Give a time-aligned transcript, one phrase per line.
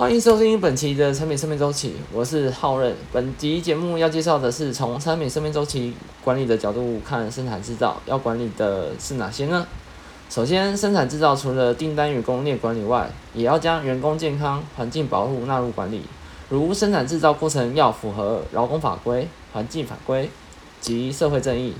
[0.00, 2.96] 欢迎收听本期的产品生命周期，我是浩任。
[3.12, 5.92] 本集节目要介绍的是从产品生命周期
[6.24, 9.66] 管理的角度看生产制造，要管理的是哪些呢？
[10.30, 16.00] 首先，生产制造除了订单与供应管理外，也要将员工健康、环境保护纳入管理。
[16.48, 20.30] 如生产制造过程要符合劳工法规、环境法规
[20.80, 21.74] 及社会正义。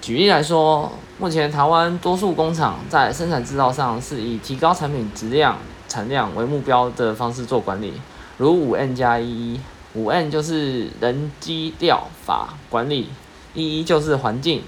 [0.00, 5.56] 举例来说，目前台湾多数工厂在生产制造上是以提高产品质量。
[5.88, 7.94] 产量为目标的方式做管理，
[8.36, 9.58] 如五 N 加一，
[9.94, 13.08] 五 N 就是人机料法管理，
[13.54, 14.62] 一一就是环境。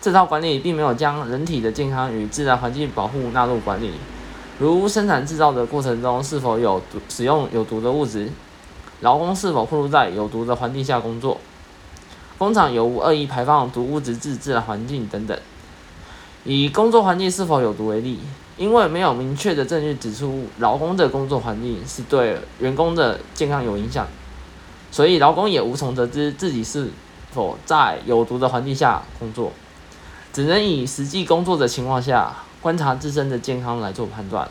[0.00, 3.90] 这套管理并没有将人体的健康与自然环境保护纳入管理，
[4.60, 8.30] 如生产制造的过程中是否有毒使用有毒的物质，
[9.00, 11.36] 劳工是否暴露在有毒的环境下工作，
[12.40, 15.38] 工厂有无恶意排放毒物质至自然环境等等。
[16.44, 18.18] 以工作环境是否有毒为例。
[18.56, 24.06] 因为没有明确的证据指出劳工的工作环境是对员工的健康有影响，
[24.90, 26.90] 所以劳工也无从得知自己是
[27.32, 29.50] 否在有毒的环境下工作，
[30.30, 34.46] 只能以实际工作的情况下观察自身的健康来做判断。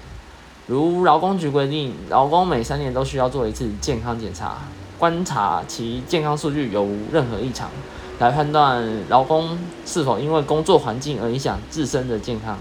[0.66, 4.58] 如劳工局规定，劳工每三年都需要做一次健康检查，
[5.00, 7.72] 观察其健康数据有无任何异常，
[8.19, 12.59] 来判断劳工是否因为工作环境而影响自身的健康。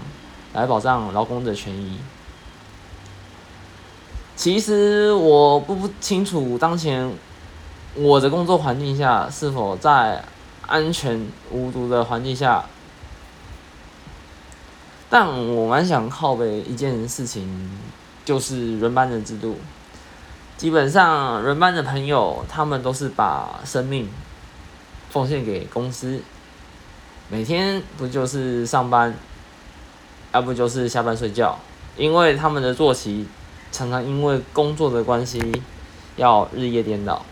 [0.51, 1.99] 来保障劳工的权益。
[4.35, 7.13] 其实我不清楚当前
[7.93, 10.23] 我的工作环境下是否在
[10.65, 12.65] 安全无毒的环境下，
[15.07, 17.79] 但我蛮想靠背一件事情，
[18.25, 19.55] 就是轮班的制度。
[20.59, 24.09] 基本上轮班的朋友，他们都是把生命
[25.09, 26.19] 奉献给公司，
[27.29, 29.15] 每天不就是上班？
[30.33, 31.57] 要不就是下班睡觉，
[31.95, 33.25] 因为他们的作息
[33.71, 35.61] 常常因为工作的关系
[36.17, 37.25] 要日夜颠倒，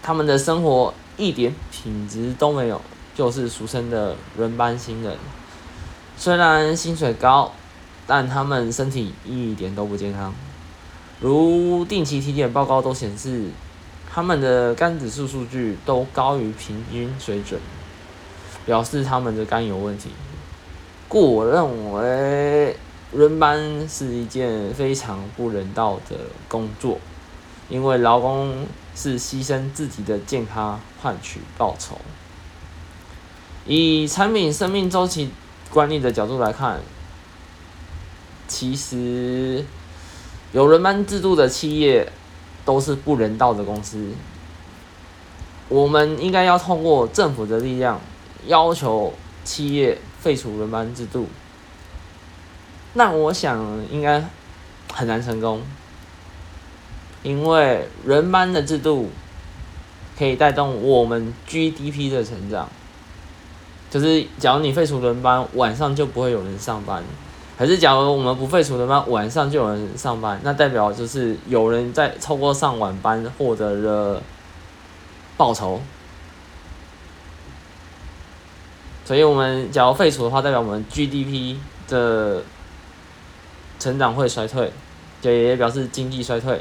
[0.00, 2.80] 他们的生活一点品质都没有，
[3.12, 5.18] 就是俗称的轮班新人。
[6.16, 7.50] 虽然薪水高，
[8.06, 10.32] 但他们身体一点都不健康。
[11.20, 13.50] 如定期体检报告都显示，
[14.12, 17.60] 他们的肝指数数据都高于平均水准，
[18.64, 20.10] 表示他们的肝有问题。
[21.08, 22.76] 故我认为
[23.12, 26.16] 轮班是一件非常不人道的
[26.48, 26.98] 工作，
[27.68, 31.98] 因为劳工是牺牲自己的健康换取报酬。
[33.64, 35.30] 以产品生命周期
[35.70, 36.80] 管理的角度来看，
[38.48, 39.64] 其实
[40.56, 42.10] 有轮班制度的企业
[42.64, 44.10] 都是不人道的公司。
[45.68, 48.00] 我们应该要通过政府的力量
[48.46, 49.12] 要求
[49.44, 49.98] 企业。
[50.18, 51.28] 废除轮班制度，
[52.94, 54.24] 那我想应该
[54.92, 55.62] 很难成功，
[57.22, 59.10] 因为轮班的制度
[60.18, 62.68] 可以带动我们 GDP 的成长。
[63.88, 67.04] 就是假如你废除轮班，晚上就不会有人上班；
[67.58, 74.22] 可是假如我们不废除轮班，晚上就有人上班，那代表就是有人在超过上晚班获得了
[75.36, 75.80] 报酬。
[79.04, 81.56] 所以，我们假如废除的话，代表我们 GDP
[81.88, 82.42] 的
[83.78, 84.72] 成长会衰退，
[85.22, 86.60] 就也表示经济衰退。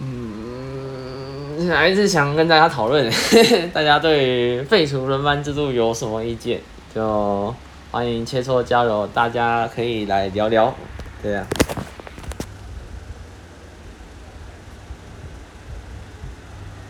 [0.00, 3.08] 嗯，还是想跟大家讨论，
[3.72, 6.60] 大家对废除轮班制度有什么意见？
[6.92, 7.54] 就
[7.92, 10.72] 欢迎切磋交流，大家可以来聊聊，
[11.20, 11.44] 对呀。